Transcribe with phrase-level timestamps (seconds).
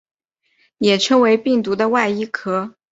[0.79, 2.73] 也称为病毒的外衣壳。